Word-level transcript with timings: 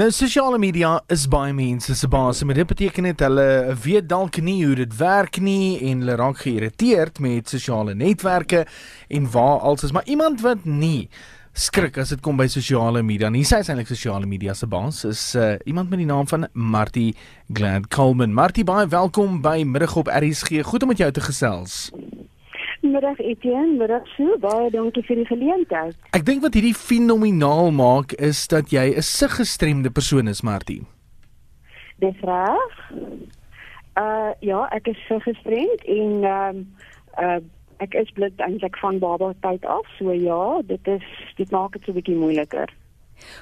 Nou 0.00 0.08
sosiale 0.16 0.56
media 0.56 0.94
is 1.12 1.26
baie 1.28 1.52
mense 1.52 1.92
se 1.92 2.08
baas, 2.08 2.38
maar 2.48 2.56
dit 2.56 2.68
beteken 2.70 3.04
net 3.04 3.20
hulle 3.20 3.74
weet 3.82 4.06
dalk 4.08 4.38
nie 4.40 4.62
hoe 4.62 4.78
dit 4.78 4.94
werk 4.96 5.36
nie 5.44 5.74
en 5.90 6.00
hulle 6.00 6.14
raak 6.16 6.38
geïrriteerd 6.40 7.20
met 7.20 7.52
sosiale 7.52 7.92
netwerke 7.92 8.62
en 9.12 9.26
waar 9.34 9.60
alsis, 9.68 9.92
maar 9.92 10.08
iemand 10.08 10.40
wat 10.40 10.64
nie 10.64 11.10
skrik 11.52 11.98
as 12.00 12.14
dit 12.14 12.22
kom 12.24 12.40
by 12.40 12.48
sosiale 12.48 13.02
media. 13.04 13.28
Nie 13.28 13.44
sy 13.44 13.60
is 13.60 13.68
eintlik 13.68 13.92
sosiale 13.92 14.24
media 14.30 14.56
se 14.56 14.70
baas 14.72 15.02
is 15.04 15.26
uh, 15.36 15.58
iemand 15.68 15.92
met 15.92 16.00
die 16.00 16.08
naam 16.08 16.24
van 16.32 16.48
Martie 16.54 17.10
Glad 17.52 17.90
Coleman. 17.92 18.32
Martie, 18.32 18.64
baie 18.64 18.88
welkom 18.88 19.42
by 19.44 19.58
Middag 19.68 19.98
op 20.00 20.08
RSG. 20.08 20.64
Goed 20.64 20.88
om 20.88 20.94
met 20.94 21.04
jou 21.04 21.12
te 21.12 21.28
gesels. 21.28 21.90
Middag 22.90 23.20
Etienne, 23.22 23.76
middag 23.78 24.06
Sue, 24.16 24.34
baie 24.42 24.70
dankie 24.74 25.02
vir 25.06 25.20
die 25.20 25.26
geleentheid. 25.28 25.94
Ek 26.16 26.24
dink 26.26 26.42
wat 26.42 26.56
hierdie 26.58 26.74
fenomenaal 26.74 27.70
maak 27.70 28.16
is 28.18 28.40
dat 28.50 28.72
jy 28.74 28.96
'n 28.96 29.02
siggestremde 29.02 29.90
persoon 29.90 30.26
is, 30.26 30.42
Martie. 30.42 30.82
Dis 32.02 32.18
reg. 32.26 32.74
Uh 33.94 34.32
ja, 34.40 34.66
ek 34.74 34.88
is 34.88 34.98
siggestremd 35.06 35.84
en 35.86 36.24
ehm 36.24 36.56
um, 36.56 36.66
uh 37.18 37.40
ek 37.80 37.94
is 37.94 38.10
blind 38.12 38.40
eintlik 38.40 38.76
van 38.76 38.98
baba 38.98 39.32
tyd 39.40 39.64
af, 39.64 39.86
so 39.98 40.12
ja, 40.12 40.60
dit 40.66 40.86
is 40.88 41.06
dit 41.36 41.50
maak 41.50 41.72
dit 41.72 41.82
so 41.84 41.92
'n 41.92 41.94
bietjie 41.94 42.16
moeiliker. 42.16 42.68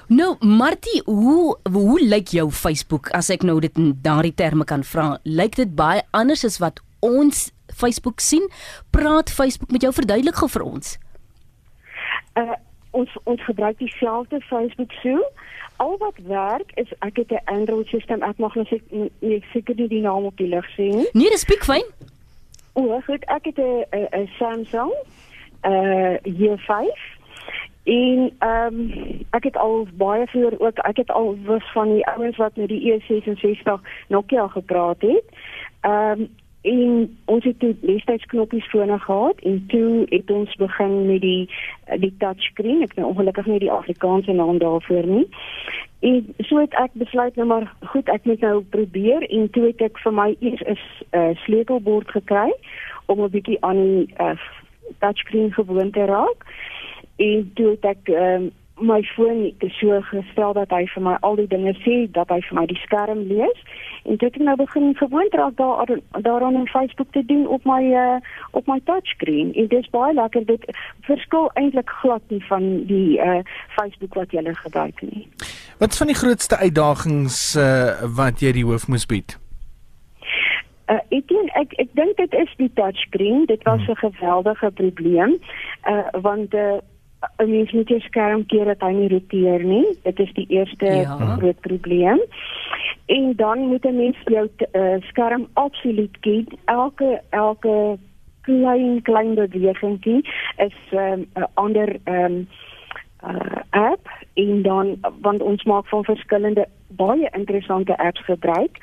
Nou, 0.07 0.35
Martie, 0.39 1.01
hoe 1.05 1.57
hoe 1.71 1.99
lyk 2.01 2.27
jou 2.27 2.51
Facebook 2.51 3.09
as 3.09 3.29
ek 3.29 3.43
nou 3.43 3.59
dit 3.59 3.77
in 3.77 3.97
daardie 4.01 4.33
terme 4.33 4.63
kan 4.63 4.83
vra? 4.83 5.17
Lyk 5.23 5.55
dit 5.55 5.75
baie 5.75 6.01
anders 6.11 6.45
as 6.45 6.59
wat 6.59 6.81
ons 6.99 7.51
Facebook 7.75 8.19
sien? 8.19 8.49
Praat 8.89 9.29
Facebook 9.29 9.71
met 9.71 9.81
jou 9.81 9.93
verduidelik 9.93 10.35
gou 10.35 10.49
vir 10.49 10.61
ons. 10.61 10.97
Uh 12.33 12.57
ons 12.91 13.17
ons 13.23 13.43
gebruik 13.45 13.77
dieselfde 13.77 14.41
Facebook 14.41 14.91
so. 14.91 15.21
Al 15.77 15.97
wat 15.97 16.17
werk 16.25 16.71
is 16.73 16.89
ek 16.99 17.15
het 17.15 17.31
'n 17.31 17.45
Android 17.45 17.87
stelsel. 17.87 18.21
Ek 18.21 18.37
mag 18.37 18.55
net 18.55 18.81
nie 19.19 19.43
seker 19.53 19.75
nie 19.75 19.87
die 19.87 20.01
naam 20.01 20.25
op 20.25 20.37
die 20.37 20.47
lig 20.47 20.69
sien. 20.75 21.07
Nee, 21.13 21.29
dis 21.29 21.45
piek 21.45 21.63
fyn. 21.63 21.85
O, 22.73 23.01
goed, 23.05 23.23
ek 23.25 23.45
het 23.45 23.57
'n 23.57 23.85
'n 23.91 24.29
Samsung 24.37 24.93
uh 25.63 26.17
J5 26.23 27.19
En 27.89 28.33
ehm 28.39 28.73
um, 28.73 29.25
ek 29.29 29.43
het 29.43 29.57
al 29.57 29.87
baie 29.93 30.27
vroeër 30.27 30.59
ook 30.59 30.77
ek 30.77 30.97
het 30.97 31.11
al 31.11 31.37
was 31.45 31.71
van 31.71 31.93
die 31.93 32.05
ouens 32.07 32.37
wat 32.37 32.55
met 32.55 32.67
die 32.67 32.91
E66 32.91 33.81
Nokia 34.07 34.47
gepraat 34.47 35.01
het. 35.01 35.23
Ehm 35.81 36.19
um, 36.19 36.29
en 36.61 37.17
ons 37.25 37.43
het 37.43 37.59
toe 37.59 37.75
destyds 37.81 38.25
knoppies 38.25 38.67
fone 38.69 38.99
gehad 38.99 39.39
en 39.39 39.63
toe 39.67 40.05
het 40.09 40.31
ons 40.31 40.55
begin 40.55 41.05
met 41.05 41.21
die 41.21 41.49
die 42.03 42.13
touchscreen. 42.17 42.81
Ek 42.83 42.95
nou 42.95 43.07
ongelukkig 43.07 43.45
nie 43.45 43.59
die 43.59 43.71
Afrikaanse 43.71 44.31
naam 44.31 44.57
daarvoor 44.57 45.07
nie. 45.07 45.27
En 45.99 46.35
so 46.37 46.59
het 46.59 46.75
ek 46.79 46.91
besluit 46.99 47.35
nou 47.35 47.47
maar 47.47 47.71
goed 47.93 48.09
ek 48.09 48.25
moet 48.25 48.39
nou 48.39 48.63
probeer. 48.75 49.23
En 49.29 49.49
toe 49.49 49.65
het 49.71 49.81
ek 49.81 49.99
vir 50.03 50.13
my 50.13 50.35
eers 50.39 50.63
'n 50.67 50.77
uh, 51.17 51.35
sleutelbord 51.45 52.11
gekry 52.11 52.51
om 53.05 53.23
'n 53.23 53.29
bietjie 53.29 53.57
aan 53.63 53.79
die 53.83 54.13
uh, 54.19 54.35
touchscreen 54.99 55.53
gewoon 55.53 55.91
te 55.91 56.05
raak. 56.05 56.45
En 57.15 57.51
toe 57.53 57.69
het 57.69 57.85
ek 57.85 58.07
um, 58.07 58.51
my 58.81 59.01
foon 59.15 59.53
so 59.79 60.01
gestel 60.01 60.53
dat 60.53 60.69
hy 60.69 60.85
vir 60.93 61.03
my 61.03 61.15
al 61.21 61.35
die 61.35 61.47
dinge 61.47 61.73
sê 61.83 62.11
dat 62.11 62.29
hy 62.29 62.39
vir 62.47 62.59
my 62.59 62.65
die 62.69 62.79
skerm 62.83 63.25
lees 63.31 63.63
en 64.03 64.17
dit 64.17 64.33
het 64.33 64.43
nou 64.43 64.55
begin 64.59 64.95
gewoond 64.95 65.33
raak 65.33 65.57
daar 65.57 65.91
daaraan 66.27 66.55
in 66.55 66.67
Facebook 66.67 67.11
te 67.11 67.25
doen 67.25 67.47
op 67.47 67.65
my 67.65 67.81
uh, 67.93 68.19
op 68.51 68.67
my 68.67 68.79
touchscreen 68.83 69.53
en 69.53 69.67
dit 69.67 69.79
is 69.79 69.89
baie 69.89 70.13
lekker 70.13 70.45
dit 70.45 70.65
verskil 71.07 71.51
eintlik 71.53 71.89
glad 72.01 72.23
nie 72.27 72.43
van 72.47 72.69
die 72.87 73.19
uh, 73.19 73.39
Facebook 73.75 74.13
wat 74.13 74.31
jy 74.31 74.43
gebruik 74.63 75.01
nie. 75.01 75.27
Wat 75.79 75.91
is 75.91 75.97
van 75.97 76.07
die 76.07 76.15
grootste 76.21 76.57
uitdagings 76.57 77.55
uh, 77.55 78.01
wat 78.15 78.41
jy 78.41 78.51
die 78.51 78.65
hoof 78.65 78.87
moes 78.87 79.05
bied? 79.05 79.37
Uh, 80.89 80.97
ek 81.13 81.27
dink 81.29 81.51
ek 81.53 81.73
ek 81.77 81.89
dink 81.93 82.17
dit 82.17 82.33
is 82.33 82.53
die 82.57 82.71
touchscreen. 82.73 83.45
Dit 83.45 83.63
was 83.63 83.83
hmm. 83.85 83.93
'n 83.93 84.01
geweldige 84.09 84.71
probleem. 84.71 85.37
Uh 85.85 86.07
want 86.21 86.53
uh 86.53 86.79
'n 87.37 87.49
mens 87.49 87.71
moet 87.71 87.89
jy 87.89 87.99
skerm 87.99 88.45
keer 88.45 88.65
dat 88.65 88.81
hy 88.81 88.91
nie 88.95 89.09
roteer 89.11 89.63
nie. 89.63 89.85
Dit 90.03 90.19
is 90.19 90.33
die 90.33 90.45
eerste 90.47 90.85
ja. 90.85 91.17
groot 91.37 91.59
probleem. 91.59 92.19
En 93.05 93.33
dan 93.35 93.59
moet 93.59 93.85
'n 93.85 93.95
mens 93.95 94.17
jou 94.23 94.47
uh, 94.71 95.01
skerm 95.01 95.47
absoluut 95.53 96.19
ken. 96.19 96.47
Elke 96.65 97.21
elke 97.29 97.97
klein 98.41 99.01
klein 99.01 99.35
bewegingkie 99.35 100.25
is 100.57 100.75
ehm, 100.91 101.19
'n 101.19 101.27
um, 101.35 101.45
ander 101.53 101.95
ehm 102.03 102.25
um, 102.25 102.47
uh, 103.23 103.61
app 103.69 104.07
en 104.33 104.61
dan 104.61 104.97
want 105.21 105.41
ons 105.41 105.63
maak 105.63 105.87
van 105.87 106.03
verskillende 106.03 106.67
baie 106.87 107.29
interessante 107.31 107.97
apps 107.97 108.23
gebruik. 108.25 108.77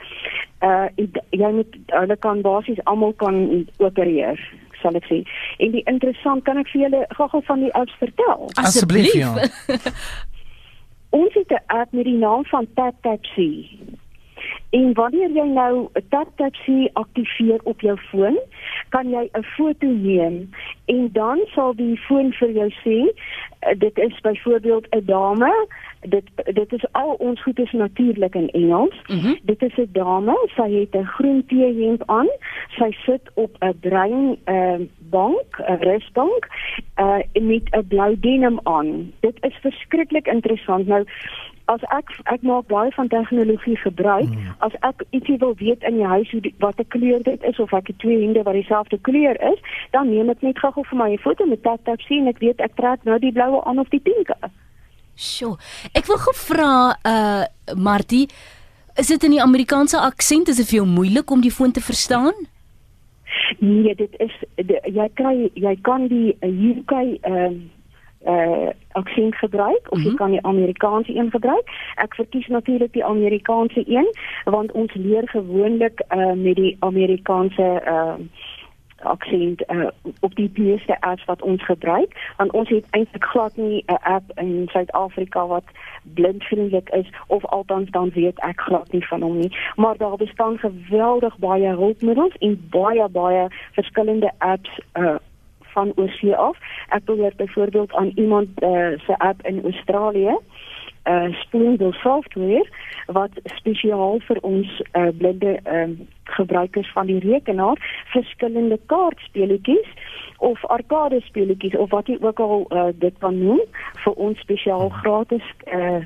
Uh 0.63 0.87
jy 1.31 1.51
moet 1.53 1.77
hulle 1.87 2.17
kan 2.17 2.41
basies 2.41 2.85
almal 2.85 3.13
kan 3.13 3.67
opereer 3.77 4.41
sal 4.83 4.95
ek 4.95 5.05
sê. 5.11 5.23
En 5.59 5.71
die 5.71 5.85
interessant 5.85 6.45
kan 6.45 6.59
ek 6.59 6.69
vir 6.73 6.83
julle 6.87 7.05
gou-gou 7.19 7.43
van 7.47 7.61
die 7.61 7.75
apps 7.75 7.95
vertel. 7.99 8.49
Asseblief 8.63 9.13
ja. 9.15 9.35
Ons 11.21 11.35
het 11.35 11.51
'n 11.51 11.65
app 11.67 11.93
met 11.93 12.05
die 12.05 12.19
naam 12.19 12.45
van 12.45 12.67
TapTapC. 12.75 13.37
En 14.71 14.95
wanneer 14.95 15.31
jy 15.31 15.47
nou 15.47 15.89
'n 15.93 16.05
TapTapC 16.09 16.67
aktiveer 16.93 17.61
op 17.63 17.81
jou 17.81 17.97
foon, 18.11 18.39
kan 18.89 19.09
jy 19.11 19.29
'n 19.33 19.43
foto 19.43 19.87
neem 19.87 20.51
en 20.85 21.09
dan 21.13 21.39
sal 21.55 21.75
die 21.75 21.97
foon 21.97 22.33
vir 22.33 22.51
jou 22.51 22.71
sê 22.85 22.99
dit 23.79 23.99
is 23.99 24.21
byvoorbeeld 24.21 24.87
'n 24.91 25.05
dame 25.05 25.53
dit 26.01 26.25
dit 26.45 26.73
is 26.73 26.85
al 26.93 27.13
ons 27.19 27.43
goed 27.43 27.59
is 27.59 27.73
natuurlik 27.73 28.35
in 28.35 28.51
Engels. 28.51 28.95
Mm 29.07 29.19
-hmm. 29.19 29.39
Dit 29.43 29.63
is 29.63 29.77
'n 29.77 29.89
dame, 29.93 30.49
sy 30.57 30.71
het 30.71 30.95
'n 30.95 31.05
groen 31.05 31.45
T-hemp 31.47 32.03
aan. 32.07 32.29
Sy 32.75 32.91
sit 33.05 33.31
op 33.35 33.57
'n 33.61 33.79
bruin 33.81 34.39
uh, 34.47 34.87
bank, 35.11 35.59
'n 35.59 35.79
rusbank, 35.81 36.49
uh, 36.97 37.23
met 37.41 37.71
'n 37.71 37.87
blou 37.89 38.19
denim 38.21 38.61
aan. 38.63 39.13
Dit 39.21 39.37
is 39.41 39.55
verskriklik 39.63 40.27
interessant. 40.27 40.87
Nou 40.87 41.05
as 41.67 41.83
ek 41.91 42.13
ek 42.31 42.43
maak 42.47 42.69
baie 42.71 42.93
van 42.95 43.09
tegnologie 43.11 43.77
gebruik, 43.83 44.31
mm. 44.31 44.55
as 44.67 44.75
ek 44.87 45.03
ietsie 45.11 45.39
wil 45.43 45.55
weet 45.59 45.83
in 45.83 45.99
die 45.99 46.07
huis 46.07 46.31
hoe 46.31 46.41
die, 46.41 46.55
wat 46.63 46.79
'n 46.79 46.89
kleur 46.95 47.23
dit 47.23 47.43
is 47.43 47.59
of 47.59 47.73
ek 47.73 47.87
het 47.91 47.99
twee 47.99 48.21
hende 48.23 48.43
wat 48.43 48.55
dieselfde 48.55 48.99
kleur 49.03 49.37
is, 49.53 49.61
dan 49.91 50.11
neem 50.11 50.31
ek 50.31 50.43
net 50.43 50.59
gou-gou 50.59 50.85
vir 50.87 50.99
my 50.99 51.11
'n 51.13 51.19
foto 51.19 51.47
met 51.47 51.63
tap 51.63 51.83
tap 51.85 52.01
sien 52.01 52.29
ek 52.29 52.39
weet 52.39 52.61
ek 52.61 52.77
trek 52.77 53.05
nou 53.05 53.19
die 53.19 53.33
bloue 53.33 53.65
aan 53.65 53.79
of 53.79 53.89
die 53.89 54.01
pinke. 54.01 54.37
Sjoe. 55.15 55.57
Ek 55.93 56.07
wil 56.07 56.19
gevra 56.19 56.97
uh 57.05 57.45
Martie, 57.75 58.29
is 58.95 59.07
dit 59.07 59.25
in 59.25 59.31
die 59.31 59.43
Amerikaanse 59.43 59.99
aksent 59.99 60.49
is 60.49 60.57
dit 60.57 60.69
vir 60.69 60.77
jou 60.77 60.87
moeilik 60.87 61.31
om 61.31 61.41
die 61.41 61.51
foon 61.51 61.73
te 61.73 61.81
verstaan? 61.81 62.35
Nee, 63.59 63.95
dit 63.95 64.21
is 64.21 64.35
die, 64.55 64.79
jy 64.93 65.09
kry 65.15 65.51
jy 65.55 65.79
kan 65.83 66.07
die 66.13 66.37
UK 66.41 66.93
ehm 66.93 67.33
uh, 67.33 67.55
uh 68.27 68.71
aksent 68.99 69.37
gebruik 69.37 69.87
of 69.91 69.99
jy 69.99 70.05
mm 70.05 70.09
-hmm. 70.09 70.17
kan 70.17 70.31
die 70.31 70.43
Amerikaanse 70.43 71.15
een 71.17 71.31
gebruik. 71.31 71.67
Ek 71.95 72.15
verkies 72.15 72.47
natuurlik 72.47 72.93
die 72.93 73.05
Amerikaanse 73.05 73.85
een 73.87 74.09
want 74.45 74.73
ons 74.73 74.95
leer 74.95 75.29
gewoonlik 75.29 76.03
uh 76.15 76.33
met 76.33 76.57
die 76.57 76.77
Amerikaanse 76.79 77.83
uh 77.87 78.15
aksent 79.07 79.63
uh, 79.71 79.87
op 80.21 80.35
die 80.35 80.51
meeste 80.55 81.01
apps 81.01 81.25
wat 81.25 81.43
ons 81.43 81.65
gebruik. 81.65 82.33
Want 82.37 82.53
ons 82.53 82.69
het 82.69 82.87
eintlik 82.91 83.25
glad 83.25 83.57
nie 83.57 83.85
'n 83.87 83.99
app 84.03 84.31
in 84.35 84.69
Suid-Afrika 84.73 85.47
wat 85.47 85.65
blindvriendelik 86.03 86.89
is 86.89 87.09
of 87.27 87.45
althans 87.45 87.91
dan 87.91 88.11
weet 88.11 88.39
ek 88.41 88.61
glad 88.61 88.93
nie 88.93 89.07
van 89.07 89.23
hom 89.23 89.39
nie. 89.39 89.57
Maar 89.77 89.97
daar 89.97 90.17
bestaan 90.17 90.59
geweldig 90.59 91.39
baie 91.39 91.69
hulpmiddels 91.69 92.37
en 92.39 92.67
baie 92.71 93.09
baie 93.09 93.47
verskillende 93.73 94.33
apps 94.39 94.81
uh, 94.95 95.15
van 95.61 95.93
oorsee 95.95 96.37
af. 96.37 96.59
Ek 96.89 97.05
behoort 97.05 97.37
byvoorbeeld 97.37 97.95
aan 97.95 98.13
iemand 98.15 98.49
uh, 98.63 98.99
se 98.99 99.19
app 99.19 99.47
in 99.47 99.63
Australië 99.65 100.37
uh 101.07 101.33
Spoonbill 101.41 101.93
software 101.93 102.69
wat 103.07 103.31
spesiaal 103.45 104.19
vir 104.27 104.39
ons 104.43 104.83
uh 104.93 105.09
blinde 105.19 105.59
uh, 105.63 105.91
gebruikers 106.27 106.93
van 106.93 107.07
die 107.07 107.19
rekenaar 107.19 108.05
verskillende 108.13 108.81
kaartspeletjies 108.87 109.89
of 110.37 110.67
arcade 110.67 111.21
speletjies 111.21 111.77
of 111.77 111.91
wat 111.91 112.07
jy 112.07 112.19
ook 112.21 112.41
al 112.41 112.67
uh, 112.69 112.89
dit 112.95 113.15
kan 113.19 113.39
noem 113.39 113.63
vir 114.05 114.13
ons 114.13 114.39
spesiaal 114.39 114.89
gratis 114.89 115.55
uh 115.73 116.03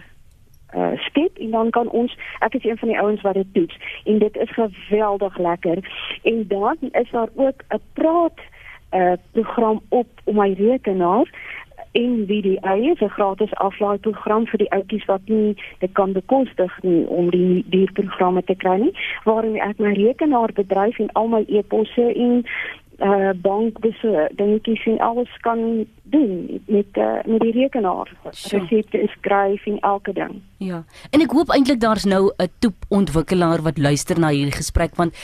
uh 0.70 0.92
skep. 1.02 1.38
En 1.38 1.50
dan 1.50 1.70
kan 1.70 1.88
ons 1.90 2.16
ek 2.38 2.54
is 2.54 2.64
een 2.64 2.78
van 2.78 2.88
die 2.88 2.98
ouens 2.98 3.22
wat 3.26 3.34
dit 3.34 3.54
toets 3.54 3.78
en 4.04 4.18
dit 4.18 4.36
is 4.36 4.52
geweldig 4.54 5.38
lekker. 5.38 5.78
En 6.22 6.44
dan 6.48 6.76
is 6.92 7.10
daar 7.10 7.28
ook 7.34 7.62
'n 7.68 7.82
praat 7.92 8.38
uh 8.94 9.12
program 9.32 9.80
op 9.88 10.06
op 10.24 10.34
my 10.34 10.52
rekenaar 10.52 11.26
en 11.92 12.24
VDA 12.26 12.74
is 12.74 13.00
'n 13.00 13.08
gratis 13.08 13.54
aflaaiprogram 13.54 14.46
vir 14.46 14.58
die 14.58 14.70
ouetjies 14.70 15.04
wat 15.04 15.20
nie 15.24 15.56
dit 15.78 15.92
kan 15.92 16.12
bekostig 16.12 16.82
nie 16.82 17.06
om 17.06 17.30
die 17.30 17.64
die 17.68 17.92
programme 17.92 18.42
te 18.42 18.54
kry 18.54 18.76
nie 18.78 18.94
waarin 19.24 19.56
ek 19.56 19.78
my 19.78 19.92
rekenaar 19.92 20.52
bedryf 20.52 20.98
en 20.98 21.12
al 21.12 21.28
my 21.28 21.44
e-posse 21.48 22.14
en 22.14 22.44
uh 23.00 23.30
bank 23.42 23.80
dis 23.80 24.00
dingetjies 24.36 24.86
en 24.86 24.98
alles 24.98 25.32
kan 25.40 25.86
doen 26.02 26.60
met 26.66 26.86
uh, 26.92 27.18
met 27.24 27.40
die 27.40 27.52
rekenaar. 27.52 28.12
Resepte 28.24 29.08
skryf 29.16 29.66
en 29.66 29.78
elke 29.78 30.12
ding. 30.12 30.42
Ja. 30.56 30.84
En 31.10 31.20
ek 31.20 31.32
hoop 31.32 31.48
eintlik 31.54 31.80
daar's 31.80 32.04
nou 32.04 32.32
'n 32.36 32.52
toepontwikkelaar 32.58 33.62
wat 33.62 33.78
luister 33.78 34.18
na 34.18 34.28
hierdie 34.28 34.60
gesprek 34.60 34.94
want 34.94 35.14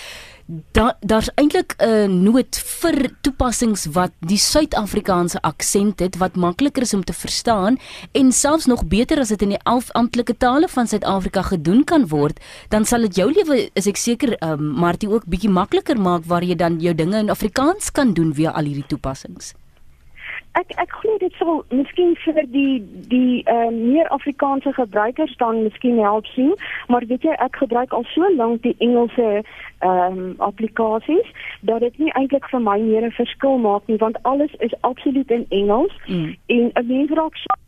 daar 0.46 0.96
daar's 1.00 1.31
eintlik 1.34 1.75
'n 1.78 2.22
nood 2.22 2.58
vir 2.58 3.10
toepassings 3.20 3.87
wat 3.87 4.12
die 4.20 4.38
Suid-Afrikaanse 4.38 5.40
aksent 5.43 5.98
het 5.98 6.16
wat 6.16 6.37
makliker 6.37 6.82
is 6.82 6.94
om 6.94 7.04
te 7.04 7.12
verstaan 7.12 7.78
en 8.12 8.32
selfs 8.32 8.66
nog 8.66 8.87
beter 8.87 9.19
as 9.19 9.28
dit 9.28 9.43
in 9.43 9.48
die 9.48 9.62
11 9.62 9.90
amptelike 9.90 10.37
tale 10.37 10.69
van 10.69 10.87
Suid-Afrika 10.87 11.43
gedoen 11.43 11.84
kan 11.84 12.08
word, 12.08 12.40
dan 12.69 12.84
sal 12.84 13.00
dit 13.00 13.16
jou 13.16 13.32
lewe 13.32 13.70
is 13.72 13.87
ek 13.87 13.96
seker 13.96 14.37
um, 14.43 14.64
Martie 14.70 15.10
ook 15.10 15.26
bietjie 15.26 15.50
makliker 15.50 16.00
maak 16.00 16.25
waar 16.25 16.43
jy 16.43 16.54
dan 16.54 16.81
jou 16.81 16.94
dinge 16.94 17.19
in 17.19 17.31
Afrikaans 17.31 17.90
kan 17.90 18.12
doen 18.12 18.34
via 18.34 18.50
al 18.50 18.64
hierdie 18.64 18.87
toepassings 18.87 19.54
ek 20.61 20.73
ek 20.82 20.93
glo 21.00 21.19
dit 21.20 21.35
sal 21.38 21.64
miskien 21.70 22.14
vir 22.25 22.41
die 22.55 22.81
die 23.12 23.43
uh, 23.53 23.69
meer 23.73 24.08
Afrikaanse 24.17 24.73
gebruikers 24.79 25.37
dan 25.43 25.62
miskien 25.67 25.99
help 26.00 26.26
sien, 26.32 26.55
maar 26.88 27.05
weet 27.11 27.26
jy 27.29 27.37
ek 27.47 27.61
gebruik 27.62 27.93
al 27.93 28.06
so 28.14 28.31
lank 28.37 28.62
die 28.62 28.76
Engelse 28.79 29.29
ehm 29.85 30.19
um, 30.19 30.35
applikasies 30.38 31.29
dat 31.69 31.85
dit 31.85 31.99
nie 31.99 32.12
eintlik 32.17 32.49
vir 32.49 32.62
my 32.64 32.79
meer 32.81 33.05
'n 33.05 33.19
verskil 33.20 33.58
maak 33.69 33.87
nie 33.87 34.00
want 34.00 34.23
alles 34.23 34.53
is 34.69 34.75
absoluut 34.81 35.31
in 35.31 35.47
Engels 35.61 35.93
mm. 36.06 36.35
en 36.47 36.70
'n 36.73 36.87
mens 36.87 37.11
raak 37.20 37.37
so 37.37 37.61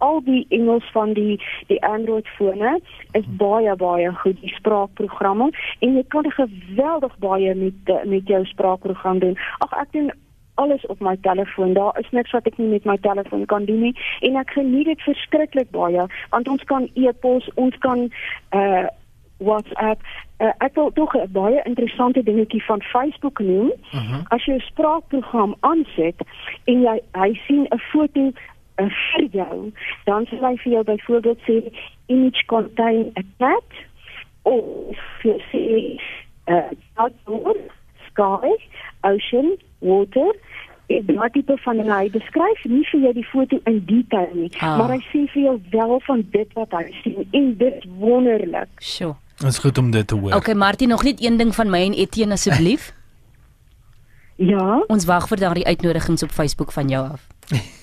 al 0.00 0.22
die 0.24 0.46
Engels 0.48 0.86
van 0.92 1.12
die 1.12 1.40
die 1.66 1.82
Android 1.82 2.28
fone 2.36 2.80
is 3.12 3.26
baie 3.42 3.76
baie 3.76 4.14
goed 4.22 4.40
die 4.40 4.54
spraakprogramme 4.54 5.50
en 5.80 5.94
jy 5.96 6.04
kan 6.08 6.30
geweldig 6.38 7.18
baie 7.18 7.54
met 7.54 7.94
met 8.04 8.26
jou 8.26 8.44
spraakprogram 8.44 9.18
doen. 9.18 9.38
Ag 9.58 9.72
ek 9.82 9.92
doen 9.92 10.12
alles 10.62 10.86
op 10.92 11.00
my 11.00 11.16
telefoon. 11.26 11.74
Daar 11.78 11.98
is 12.00 12.10
niks 12.10 12.34
wat 12.36 12.46
ek 12.50 12.58
nie 12.58 12.68
met 12.68 12.88
my 12.88 12.96
telefoon 13.00 13.46
kan 13.52 13.64
doen 13.64 13.80
nie 13.88 13.94
en 14.20 14.36
ek 14.40 14.56
geniet 14.58 14.90
dit 14.92 15.06
verskriklik 15.08 15.70
baie 15.76 16.06
want 16.30 16.48
ons 16.48 16.64
kan 16.72 16.88
e-pos, 16.94 17.50
ons 17.54 17.76
kan 17.86 18.08
uh 18.62 18.88
WhatsApp 19.40 20.02
uh, 20.40 20.52
ek 20.58 20.74
wil 20.74 20.92
tog 20.92 21.14
'n 21.16 21.32
baie 21.32 21.60
interessante 21.64 22.22
dingetjie 22.22 22.64
van 22.64 22.82
Facebook 22.82 23.38
noem. 23.38 23.72
Uh 23.92 24.10
-huh. 24.10 24.20
As 24.28 24.44
jy 24.44 24.54
'n 24.54 24.60
spraakprogram 24.60 25.54
aanset 25.60 26.18
en 26.64 26.80
jy 26.80 27.00
hy 27.12 27.40
sien 27.46 27.66
'n 27.70 27.78
foto 27.92 28.20
uh, 28.20 28.90
vir 29.12 29.24
jou, 29.30 29.72
dan 30.04 30.26
sal 30.26 30.44
hy 30.48 30.56
vir 30.56 30.72
jou 30.72 30.84
byvoorbeeld 30.84 31.40
sê 31.48 31.56
image 32.06 32.44
contain 32.46 33.10
a 33.14 33.22
cat 33.38 33.70
of 34.42 34.98
jy 35.22 35.38
sê 35.52 35.64
uh 36.46 36.70
sky, 38.10 38.50
ocean, 39.00 39.56
water 39.80 40.36
en 40.90 41.14
wat 41.14 41.32
tipe 41.32 41.56
van 41.64 41.78
en 41.78 41.90
hy 41.92 42.10
beskryf 42.10 42.62
nie 42.64 42.82
vir 42.90 43.04
jou 43.06 43.12
die 43.20 43.26
foto 43.30 43.60
in 43.70 43.82
detail 43.86 44.30
nie, 44.34 44.50
ah. 44.58 44.78
maar 44.78 44.94
hy 44.96 45.00
sê 45.10 45.24
vir 45.34 45.42
jou 45.42 45.56
wel 45.74 46.00
van 46.06 46.24
dit 46.32 46.56
wat 46.58 46.78
hy 46.78 46.86
sien 47.02 47.20
en 47.30 47.52
dit 47.60 47.84
wonderlik. 48.00 48.72
Sjoe. 48.82 49.14
Dit 49.40 49.48
is 49.48 49.60
goed 49.62 49.78
om 49.78 49.90
dit 49.90 50.06
te 50.06 50.16
hoor. 50.18 50.34
Okay, 50.36 50.54
Martie, 50.54 50.88
nog 50.88 51.02
net 51.06 51.22
een 51.24 51.38
ding 51.40 51.54
van 51.54 51.70
my 51.70 51.84
en 51.86 51.94
Etienne 51.96 52.36
asseblief. 52.36 52.90
ja. 54.52 54.82
Ons 54.92 55.06
wag 55.08 55.30
vir 55.30 55.40
daardie 55.46 55.66
uitnodigings 55.66 56.26
op 56.26 56.34
Facebook 56.36 56.72
van 56.76 56.92
jou 56.92 57.06
af. 57.08 57.24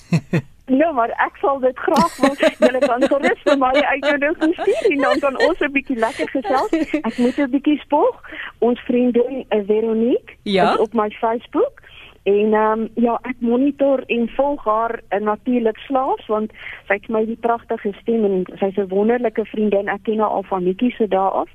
Ja, 0.68 0.92
maar 0.92 1.08
ek 1.08 1.36
sal 1.40 1.60
dit 1.60 1.78
graag 1.78 2.16
wil. 2.20 2.34
Julle 2.58 2.78
kan 2.78 3.02
gerus 3.02 3.40
vir 3.44 3.58
my 3.58 3.72
uitnodiging 3.72 4.52
stuur 4.58 4.90
en 4.90 5.04
dan 5.06 5.20
kan 5.24 5.38
ons 5.46 5.60
'n 5.64 5.72
bietjie 5.72 5.96
lekker 5.96 6.28
gesels. 6.28 6.72
Ek 7.08 7.16
moet 7.16 7.38
'n 7.40 7.50
bietjie 7.50 7.78
spog. 7.78 8.20
Ons 8.58 8.80
vriendin 8.80 9.44
eh, 9.48 9.62
Veronique 9.66 10.36
ja? 10.42 10.72
is 10.72 10.78
op 10.78 10.92
my 10.92 11.10
Facebook. 11.10 11.80
En 12.22 12.52
ehm 12.52 12.80
um, 12.80 12.88
ja, 12.94 13.18
ek 13.22 13.36
monitor 13.38 14.02
en 14.06 14.28
volg 14.28 14.64
haar 14.64 15.00
uh, 15.10 15.20
natuurlik 15.20 15.76
slaas 15.76 16.26
want 16.26 16.52
sy 16.86 16.98
het 16.98 17.08
my 17.08 17.24
die 17.24 17.38
pragtige 17.40 17.92
stem 18.00 18.24
en 18.24 18.44
sy's 18.60 18.76
'n 18.76 18.88
wonderlike 18.88 19.44
vriendin. 19.44 19.88
Ek 19.88 20.02
ken 20.02 20.18
haar 20.18 20.28
al 20.28 20.42
van 20.42 20.64
netjies 20.64 20.96
se 20.96 21.08
dae 21.08 21.30
af. 21.30 21.48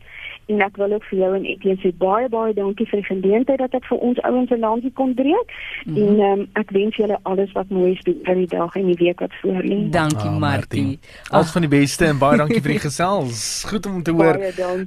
En 0.45 0.62
ek 0.62 0.77
wil 0.77 0.92
ook 0.92 1.04
vir 1.04 1.19
jou 1.19 1.36
en 1.36 1.45
Etienne 1.45 1.80
sê 1.81 1.92
baie 1.98 2.30
baie 2.30 2.54
dankie 2.54 2.88
vir 2.88 3.00
die 3.00 3.07
geleentheid 3.07 3.60
dat 3.60 3.74
ek 3.74 3.86
vir 3.86 3.98
ons 3.98 4.19
ouens 4.21 4.50
'n 4.51 4.60
landjie 4.60 4.92
kon 4.94 5.13
breek. 5.13 5.54
Mm 5.86 5.95
-hmm. 5.95 6.19
En 6.19 6.39
um, 6.39 6.48
ek 6.54 6.69
wens 6.71 6.95
julle 6.95 7.19
alles 7.24 7.51
wat 7.51 7.69
mooi 7.69 7.92
is 7.92 8.01
vir 8.24 8.36
die 8.36 8.48
dag 8.48 8.75
en 8.75 8.86
die 8.86 9.00
week 9.06 9.19
wat 9.19 9.33
voorlê. 9.42 9.89
Dankie 9.89 10.30
oh, 10.30 10.38
Martie. 10.39 11.00
Alles 11.30 11.51
van 11.51 11.62
die 11.62 11.69
beste 11.80 12.06
en 12.06 12.18
baie 12.18 12.38
dankie 12.44 12.62
vir 12.62 12.71
die 12.71 12.80
gesels. 12.80 13.65
Goed 13.68 13.86
om 13.86 14.04
te 14.04 14.12
hoor 14.12 14.38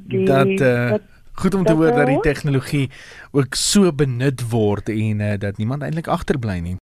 dat 0.09 0.61
uh, 0.61 0.91
dat 0.91 1.16
Goed 1.37 1.55
om 1.55 1.65
te 1.65 1.73
hoor 1.73 1.93
dat 1.93 2.07
die 2.07 2.21
tegnologie 2.25 2.91
ook 3.37 3.55
so 3.55 3.93
benut 3.93 4.49
word 4.49 4.89
en 4.89 5.21
uh, 5.21 5.35
dat 5.39 5.57
niemand 5.61 5.83
eintlik 5.83 6.09
agterbly 6.09 6.59
nie. 6.65 6.77